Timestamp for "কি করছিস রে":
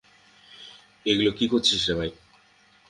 1.37-1.93